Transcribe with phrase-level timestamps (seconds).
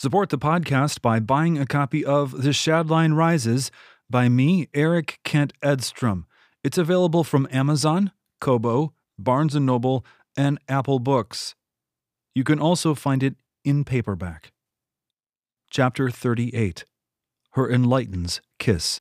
[0.00, 3.72] Support the podcast by buying a copy of The Shadline Rises
[4.08, 6.24] by me, Eric Kent Edstrom.
[6.62, 10.06] It's available from Amazon, Kobo, Barnes & Noble,
[10.36, 11.56] and Apple Books.
[12.32, 13.34] You can also find it
[13.64, 14.52] in paperback.
[15.68, 16.84] Chapter 38
[17.54, 19.00] Her Enlightened's Kiss.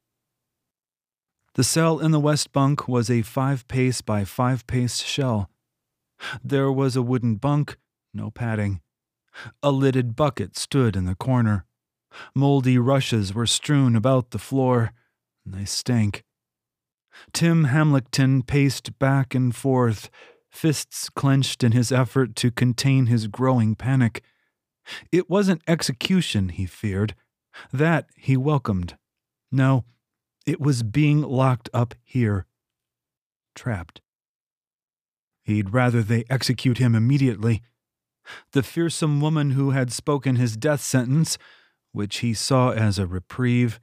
[1.54, 5.52] The cell in the west bunk was a five pace by five pace shell.
[6.44, 7.78] There was a wooden bunk,
[8.16, 8.82] no padding.
[9.62, 11.66] A lidded bucket stood in the corner.
[12.34, 14.92] Moldy rushes were strewn about the floor,
[15.46, 16.24] and they stank.
[17.34, 20.10] Tim Hamilton paced back and forth,
[20.50, 24.24] fists clenched in his effort to contain his growing panic.
[25.12, 27.16] It wasn't execution he feared.
[27.74, 28.98] That he welcomed.
[29.52, 29.86] No,
[30.46, 32.46] it was being locked up here.
[33.56, 34.02] Trapped.
[35.44, 37.64] He'd rather they execute him immediately.
[38.52, 41.38] The fearsome woman who had spoken his death sentence,
[41.92, 43.80] which he saw as a reprieve,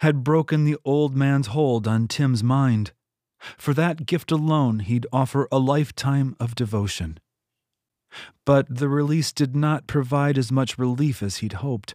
[0.00, 2.92] had broken the old man's hold on Tim's mind.
[3.56, 7.18] For that gift alone, he'd offer a lifetime of devotion.
[8.44, 11.94] But the release did not provide as much relief as he'd hoped.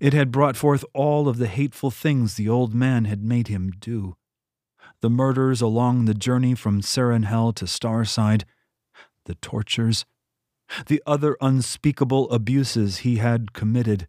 [0.00, 3.72] It had brought forth all of the hateful things the old man had made him
[3.78, 4.16] do.
[5.00, 8.44] The murders along the journey from Hell to Starside,
[9.26, 10.06] the tortures,
[10.86, 14.08] the other unspeakable abuses he had committed.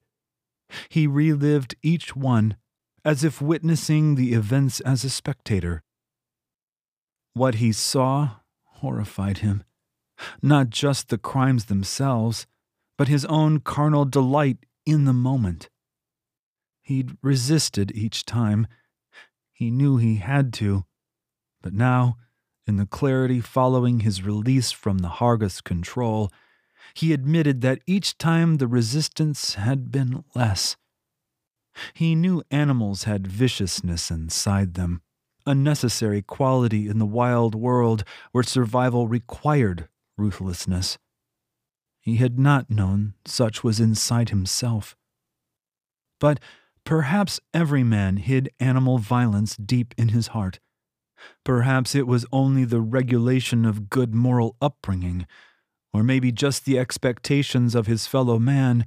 [0.89, 2.57] He relived each one
[3.03, 5.83] as if witnessing the events as a spectator.
[7.33, 9.63] What he saw horrified him
[10.41, 12.47] not just the crimes themselves,
[12.97, 15.69] but his own carnal delight in the moment.
[16.81, 18.67] He'd resisted each time.
[19.51, 20.85] He knew he had to.
[21.61, 22.17] But now,
[22.67, 26.31] in the clarity following his release from the Hargath's control,
[26.93, 30.75] he admitted that each time the resistance had been less.
[31.93, 35.01] He knew animals had viciousness inside them,
[35.45, 40.97] a necessary quality in the wild world where survival required ruthlessness.
[41.99, 44.95] He had not known such was inside himself.
[46.19, 46.39] But
[46.85, 50.59] perhaps every man hid animal violence deep in his heart.
[51.43, 55.25] Perhaps it was only the regulation of good moral upbringing,
[55.95, 58.85] or maybe just the expectations of his fellow man,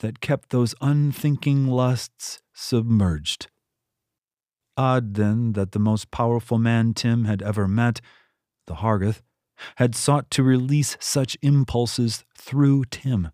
[0.00, 3.48] that kept those unthinking lusts submerged.
[4.74, 8.00] Odd, then, that the most powerful man Tim had ever met,
[8.66, 9.20] the Hargath,
[9.76, 13.28] had sought to release such impulses through Tim.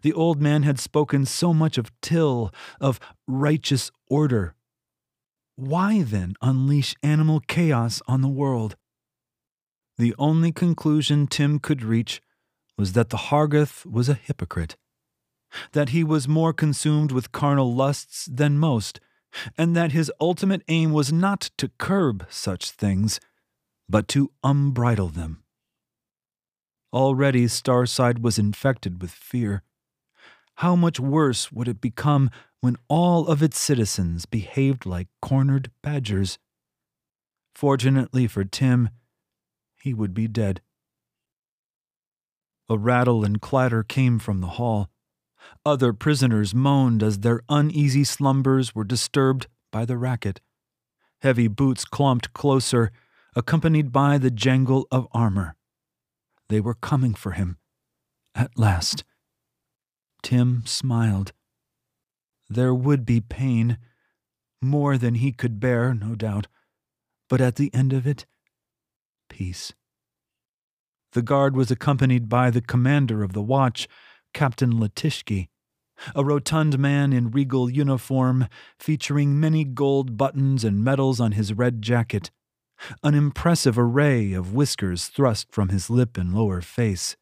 [0.00, 4.54] The old man had spoken so much of till, of righteous order.
[5.56, 8.76] Why then unleash animal chaos on the world?
[9.98, 12.22] The only conclusion Tim could reach
[12.80, 14.74] was that the Hargath was a hypocrite,
[15.72, 19.00] that he was more consumed with carnal lusts than most,
[19.58, 23.20] and that his ultimate aim was not to curb such things,
[23.86, 25.42] but to unbridle them.
[26.90, 29.62] Already Starside was infected with fear.
[30.54, 32.30] How much worse would it become
[32.62, 36.38] when all of its citizens behaved like cornered badgers?
[37.54, 38.88] Fortunately for Tim,
[39.82, 40.62] he would be dead.
[42.70, 44.90] A rattle and clatter came from the hall.
[45.66, 50.40] Other prisoners moaned as their uneasy slumbers were disturbed by the racket.
[51.20, 52.92] Heavy boots clomped closer,
[53.34, 55.56] accompanied by the jangle of armor.
[56.48, 57.58] They were coming for him.
[58.36, 59.02] At last.
[60.22, 61.32] Tim smiled.
[62.48, 63.78] There would be pain,
[64.62, 66.46] more than he could bear, no doubt,
[67.28, 68.26] but at the end of it,
[69.28, 69.72] peace.
[71.12, 73.88] The guard was accompanied by the commander of the watch,
[74.32, 75.48] Captain Letishki,
[76.14, 78.46] a rotund man in regal uniform,
[78.78, 82.30] featuring many gold buttons and medals on his red jacket
[83.02, 87.16] an impressive array of whiskers thrust from his lip and lower face.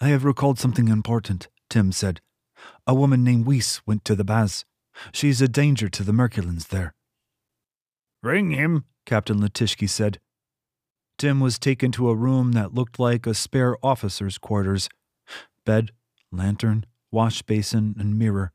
[0.00, 2.20] I have recalled something important, Tim said.
[2.86, 4.64] A woman named Weiss went to the baths.
[5.12, 6.94] She's a danger to the Merculans there.
[8.22, 10.20] Bring him, Captain Letishki said.
[11.20, 14.88] Tim was taken to a room that looked like a spare officer's quarters
[15.66, 15.90] bed,
[16.32, 18.54] lantern, wash basin, and mirror.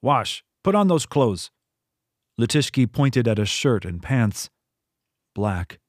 [0.00, 1.50] Wash, put on those clothes.
[2.40, 4.48] Letishki pointed at a shirt and pants.
[5.34, 5.80] Black.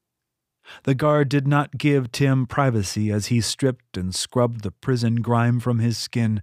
[0.82, 5.60] The guard did not give Tim privacy as he stripped and scrubbed the prison grime
[5.60, 6.42] from his skin.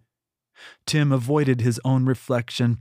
[0.86, 2.77] Tim avoided his own reflection.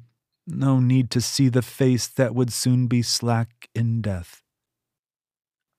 [0.46, 4.44] No need to see the face that would soon be slack in death.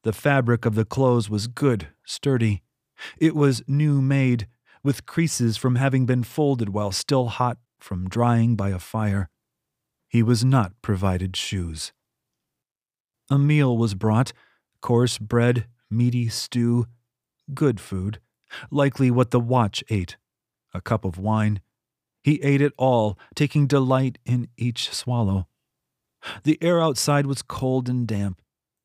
[0.03, 2.63] The fabric of the clothes was good, sturdy.
[3.17, 4.47] It was new made,
[4.83, 9.29] with creases from having been folded while still hot from drying by a fire.
[10.07, 11.93] He was not provided shoes.
[13.29, 14.33] A meal was brought
[14.81, 16.87] coarse bread, meaty stew,
[17.53, 18.19] good food,
[18.69, 20.17] likely what the watch ate,
[20.73, 21.61] a cup of wine.
[22.23, 25.47] He ate it all, taking delight in each swallow.
[26.43, 28.41] The air outside was cold and damp.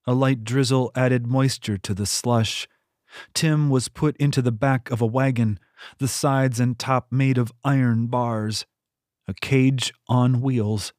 [0.08, 2.68] A light drizzle added moisture to the slush.
[3.34, 5.58] Tim was put into the back of a wagon,
[5.98, 8.66] the sides and top made of iron bars,
[9.26, 10.92] a cage on wheels.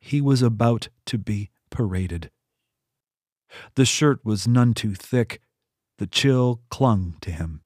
[0.00, 2.30] He was about to be paraded.
[3.76, 5.40] The shirt was none too thick.
[5.98, 7.62] The chill clung to him.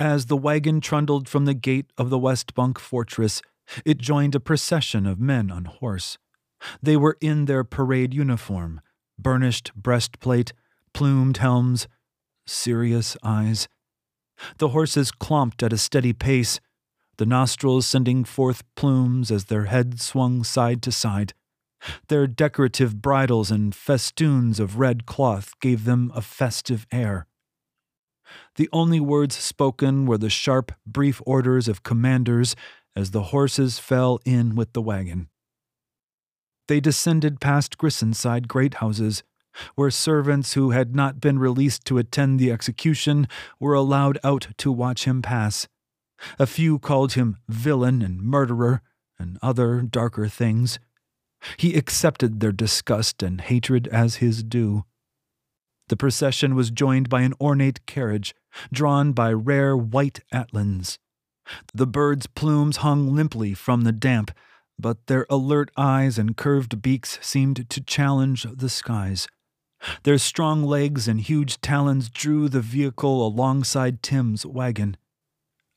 [0.00, 3.42] As the wagon trundled from the gate of the West Bunk fortress,
[3.84, 6.16] it joined a procession of men on horse.
[6.82, 8.80] They were in their parade uniform
[9.18, 10.52] burnished breastplate,
[10.92, 11.88] plumed helms,
[12.46, 13.68] serious eyes.
[14.58, 16.60] The horses clomped at a steady pace,
[17.16, 21.32] the nostrils sending forth plumes as their heads swung side to side.
[22.08, 27.26] Their decorative bridles and festoons of red cloth gave them a festive air.
[28.56, 32.56] The only words spoken were the sharp, brief orders of commanders
[32.96, 35.28] as the horses fell in with the wagon.
[36.66, 39.22] They descended past Grissonside great houses,
[39.74, 43.28] where servants who had not been released to attend the execution
[43.60, 45.68] were allowed out to watch him pass.
[46.38, 48.82] A few called him villain and murderer,
[49.18, 50.78] and other darker things.
[51.56, 54.84] He accepted their disgust and hatred as his due.
[55.88, 58.34] The procession was joined by an ornate carriage,
[58.72, 60.98] drawn by rare white atlans.
[61.74, 64.30] The birds' plumes hung limply from the damp,
[64.78, 69.26] but their alert eyes and curved beaks seemed to challenge the skies.
[70.02, 74.96] Their strong legs and huge talons drew the vehicle alongside Tim's wagon.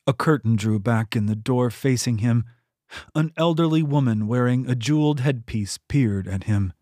[0.06, 2.44] A curtain drew back in the door facing him,
[3.14, 6.72] an elderly woman wearing a jeweled headpiece peered at him.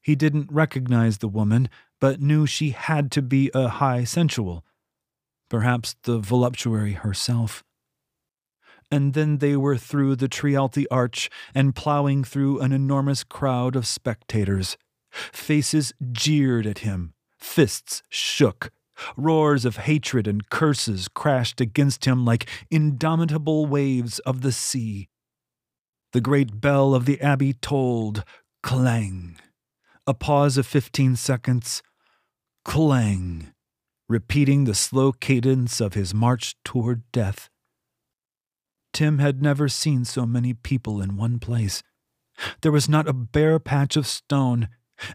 [0.00, 1.68] He didn't recognize the woman,
[2.00, 4.64] but knew she had to be a high sensual,
[5.48, 7.62] perhaps the voluptuary herself.
[8.92, 13.86] And then they were through the Trialti Arch and plowing through an enormous crowd of
[13.86, 14.76] spectators.
[15.10, 18.70] Faces jeered at him, fists shook,
[19.16, 25.08] Roars of hatred and curses crashed against him like indomitable waves of the sea.
[26.12, 28.24] The great bell of the abbey tolled,
[28.62, 29.38] clang.
[30.06, 31.82] A pause of fifteen seconds,
[32.64, 33.52] clang,
[34.08, 37.48] repeating the slow cadence of his march toward death.
[38.92, 41.82] Tim had never seen so many people in one place.
[42.60, 44.68] There was not a bare patch of stone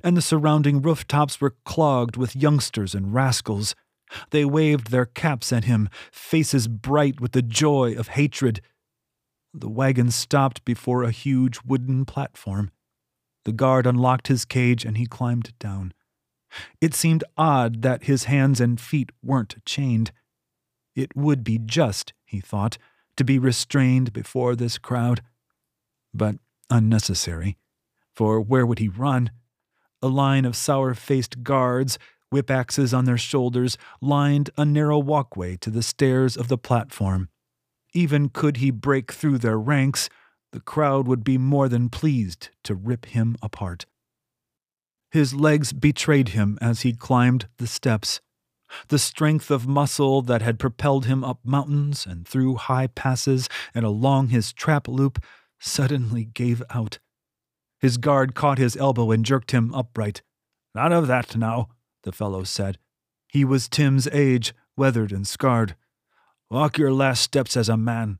[0.04, 3.76] and the surrounding rooftops were clogged with youngsters and rascals.
[4.32, 8.62] They waved their caps at him, faces bright with the joy of hatred.
[9.54, 12.72] The wagon stopped before a huge wooden platform.
[13.46, 15.94] The guard unlocked his cage and he climbed down.
[16.80, 20.12] It seemed odd that his hands and feet weren't chained.
[20.96, 22.78] It would be just, he thought,
[23.18, 25.22] to be restrained before this crowd.
[26.14, 26.38] But
[26.70, 27.58] unnecessary,
[28.16, 29.32] for where would he run?
[30.02, 32.00] A line of sour faced guards,
[32.30, 37.30] whip axes on their shoulders, lined a narrow walkway to the stairs of the platform.
[37.94, 40.10] Even could he break through their ranks,
[40.52, 43.86] the crowd would be more than pleased to rip him apart.
[45.12, 48.22] His legs betrayed him as he climbed the steps.
[48.90, 53.86] The strength of muscle that had propelled him up mountains and through high passes and
[53.86, 55.24] along his trap loop
[55.60, 57.00] suddenly gave out.
[57.80, 60.22] His guard caught his elbow and jerked him upright.
[60.74, 61.70] None of that now,
[62.04, 62.78] the fellow said.
[63.28, 65.76] He was Tim's age, weathered and scarred.
[66.50, 68.20] Walk your last steps as a man.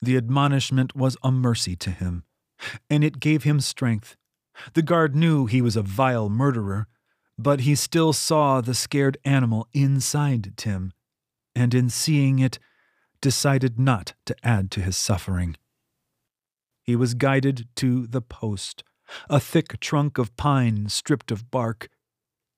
[0.00, 2.24] The admonishment was a mercy to him,
[2.88, 4.16] and it gave him strength.
[4.74, 6.86] The guard knew he was a vile murderer,
[7.38, 10.92] but he still saw the scared animal inside Tim,
[11.54, 12.58] and in seeing it,
[13.20, 15.56] decided not to add to his suffering
[16.86, 18.84] he was guided to the post,
[19.28, 21.88] a thick trunk of pine stripped of bark.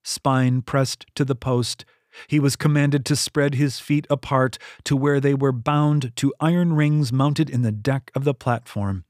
[0.04, 1.84] Spine pressed to the post,
[2.26, 6.74] he was commanded to spread his feet apart to where they were bound to iron
[6.74, 9.04] rings mounted in the deck of the platform.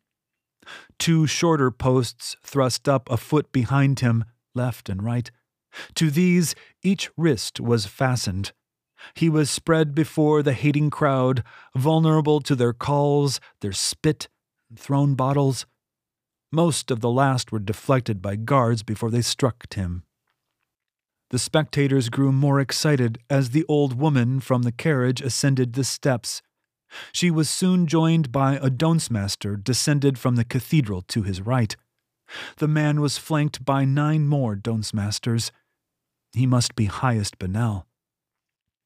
[0.98, 5.30] Two shorter posts thrust up a foot behind him, left and right.
[5.96, 8.52] To these each wrist was fastened.
[9.14, 11.44] He was spread before the hating crowd,
[11.76, 14.28] vulnerable to their calls, their spit,
[14.68, 15.66] and thrown bottles.
[16.50, 20.02] Most of the last were deflected by guards before they struck Tim.
[21.30, 26.40] The spectators grew more excited as the old woman from the carriage ascended the steps.
[27.12, 28.70] She was soon joined by a
[29.10, 31.76] master descended from the cathedral to his right.
[32.56, 34.56] The man was flanked by nine more
[34.94, 35.52] masters.
[36.32, 37.84] He must be highest Benel.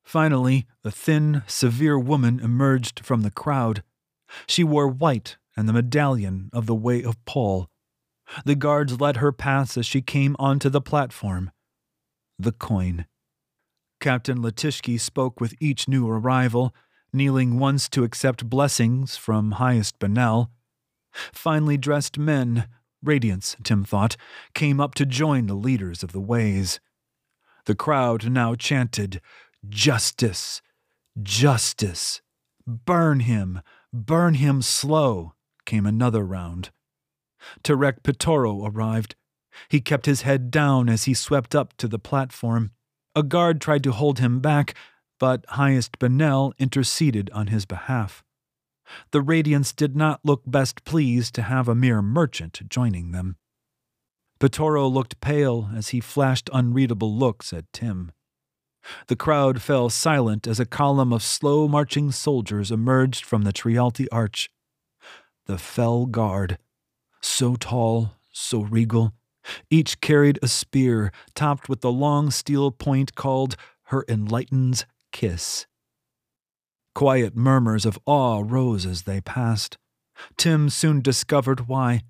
[0.02, 3.82] Finally, a thin, severe woman emerged from the crowd.
[4.46, 7.68] She wore white and the medallion of the Way of Paul.
[8.44, 11.50] The guards let her pass as she came onto the platform.
[12.38, 13.06] The coin.
[14.00, 16.74] Captain Letishki spoke with each new arrival,
[17.12, 20.48] kneeling once to accept blessings from highest Benel.
[21.12, 22.66] Finely dressed men,
[23.02, 24.16] radiance, Tim thought,
[24.54, 26.80] came up to join the leaders of the ways.
[27.66, 29.20] The crowd now chanted,
[29.68, 30.62] Justice!
[31.22, 32.20] Justice!
[32.66, 33.60] Burn him!
[33.92, 35.34] Burn him slow!
[35.64, 36.70] came another round.
[37.62, 39.14] Tarek Pitoro arrived.
[39.68, 42.72] He kept his head down as he swept up to the platform.
[43.14, 44.74] A guard tried to hold him back,
[45.20, 48.24] but Highest Benel interceded on his behalf.
[49.10, 53.36] The Radiants did not look best pleased to have a mere merchant joining them.
[54.42, 58.10] Pitoro looked pale as he flashed unreadable looks at Tim.
[59.06, 64.08] The crowd fell silent as a column of slow marching soldiers emerged from the Trialti
[64.10, 64.50] Arch.
[65.46, 66.58] The Fell Guard,
[67.20, 69.12] so tall, so regal,
[69.70, 75.66] each carried a spear topped with the long steel point called her Enlightened's kiss.
[76.96, 79.78] Quiet murmurs of awe rose as they passed.
[80.36, 82.02] Tim soon discovered why.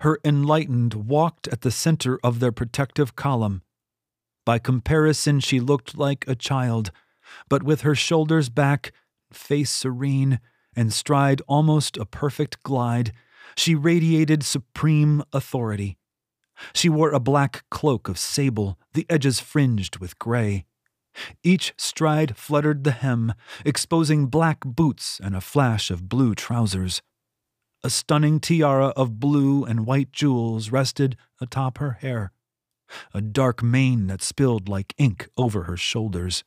[0.00, 3.62] Her enlightened walked at the center of their protective column.
[4.44, 6.90] By comparison, she looked like a child,
[7.48, 8.92] but with her shoulders back,
[9.32, 10.40] face serene,
[10.76, 13.12] and stride almost a perfect glide,
[13.56, 15.98] she radiated supreme authority.
[16.72, 20.66] She wore a black cloak of sable, the edges fringed with gray.
[21.42, 27.02] Each stride fluttered the hem, exposing black boots and a flash of blue trousers.
[27.84, 32.32] A stunning tiara of blue and white jewels rested atop her hair,
[33.12, 36.44] a dark mane that spilled like ink over her shoulders.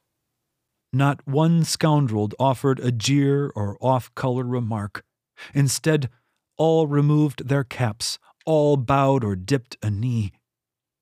[0.91, 5.03] Not one scoundrel offered a jeer or off color remark.
[5.53, 6.09] Instead,
[6.57, 8.17] all removed their caps,
[8.47, 10.31] all bowed or dipped a knee.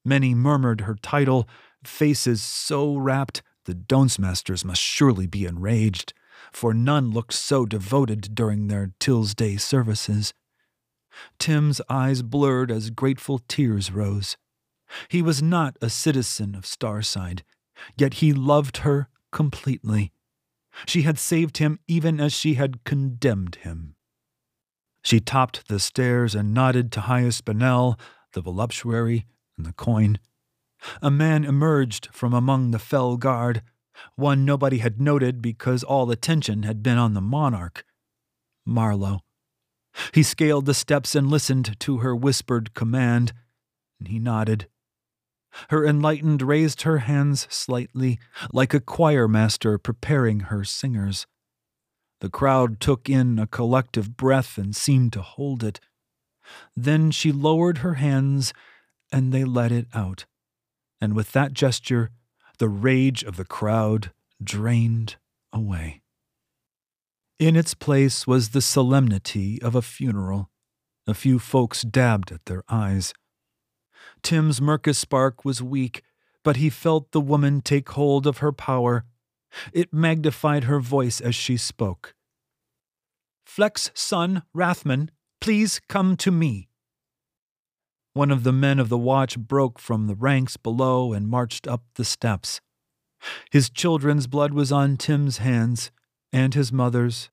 [0.04, 1.48] Many murmured her title,
[1.86, 6.14] faces so rapt the Donsmasters must surely be enraged,
[6.56, 10.34] for none looked so devoted during their Tillsday services.
[11.38, 14.38] Tim's eyes blurred as grateful tears rose.
[15.10, 17.44] He was not a citizen of Starside,
[17.98, 20.14] yet he loved her completely.
[20.86, 23.96] She had saved him even as she had condemned him.
[25.04, 28.00] She topped the stairs and nodded to Highest Benel,
[28.32, 29.26] the voluptuary,
[29.58, 30.20] and the coin.
[31.02, 33.62] A man emerged from among the fell guard,
[34.16, 37.86] one nobody had noted because all attention had been on the monarch.
[38.66, 39.22] Marlowe.
[40.14, 43.34] He scaled the steps and listened to her whispered command,
[44.00, 44.68] and he nodded.
[45.70, 48.20] Her enlightened raised her hands slightly,
[48.52, 51.28] like a choir master preparing her singers.
[52.20, 55.80] The crowd took in a collective breath and seemed to hold it.
[56.76, 58.54] Then she lowered her hands,
[59.12, 60.26] and they let it out
[61.02, 62.10] and with that gesture,
[62.58, 64.12] the rage of the crowd
[64.44, 65.16] drained
[65.52, 66.02] away.
[67.40, 70.50] In its place was the solemnity of a funeral.
[71.08, 73.14] A few folks dabbed at their eyes.
[74.24, 76.02] Tim's Mercus spark was weak,
[76.44, 79.06] but he felt the woman take hold of her power.
[79.74, 82.16] It magnified her voice as she spoke.
[83.46, 85.10] Fleck's son, Rathman,
[85.40, 86.70] please come to me.
[88.16, 91.84] One of the men of the watch broke from the ranks below and marched up
[91.96, 92.62] the steps.
[93.52, 95.92] His children's blood was on Tim's hands
[96.32, 97.30] and his mother's.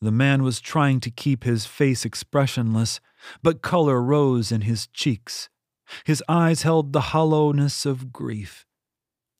[0.00, 3.00] The man was trying to keep his face expressionless,
[3.42, 5.50] but color rose in his cheeks.
[6.04, 8.64] His eyes held the hollowness of grief.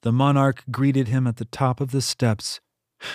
[0.03, 2.61] The monarch greeted him at the top of the steps.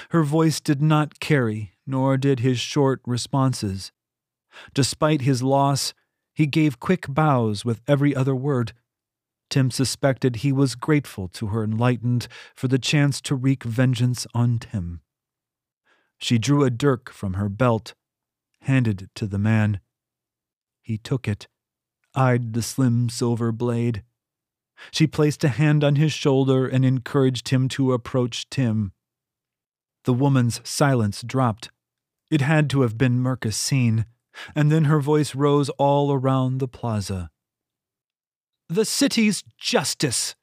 [0.10, 3.92] Her voice did not carry, nor did his short responses.
[4.74, 5.94] Despite his loss,
[6.40, 8.72] he gave quick bows with every other word.
[9.50, 14.58] Tim suspected he was grateful to her enlightened for the chance to wreak vengeance on
[14.58, 15.02] Tim.
[16.18, 17.94] She drew a dirk from her belt,
[18.62, 19.82] handed it to the man.
[20.82, 21.50] He took it,
[22.16, 24.04] eyed the slim silver blade.
[24.92, 28.94] She placed a hand on his shoulder and encouraged him to approach Tim.
[30.06, 31.70] The woman's silence dropped.
[32.32, 34.06] It had to have been Mercasine
[34.56, 37.30] and then her voice rose all around the plaza.
[38.68, 40.36] The city's justice!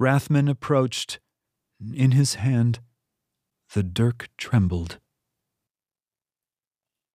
[0.00, 1.20] Rathman approached.
[1.94, 2.80] In his hand,
[3.74, 4.98] the dirk trembled.